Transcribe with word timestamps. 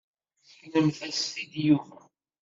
Seknemt-as-t 0.49 1.33
i 1.43 1.45
Yuba. 1.67 1.99